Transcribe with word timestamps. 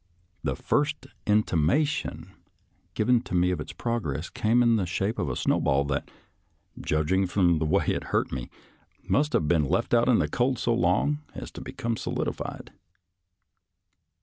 Tlie 0.43 0.57
first 0.57 1.05
intimation 1.27 2.31
given 2.95 3.21
me 3.33 3.51
of 3.51 3.61
its 3.61 3.71
progress 3.71 4.31
came 4.31 4.63
in 4.63 4.75
the 4.75 4.87
shape 4.87 5.19
of 5.19 5.29
a 5.29 5.35
snowball 5.35 5.83
that, 5.83 6.09
judging 6.79 7.27
from 7.27 7.59
the 7.59 7.65
way 7.67 7.85
it 7.85 8.05
hurt 8.05 8.31
me, 8.31 8.49
must 9.07 9.33
have 9.33 9.47
been 9.47 9.69
left 9.69 9.93
out 9.93 10.09
in 10.09 10.17
the 10.17 10.27
cold 10.27 10.57
so 10.57 10.73
long 10.73 11.19
as 11.35 11.51
to 11.51 11.61
become 11.61 11.97
solidified. 11.97 12.71